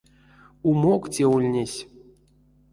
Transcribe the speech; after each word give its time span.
Умок 0.67 1.03
те 1.13 1.23
ульнесь. 1.35 1.79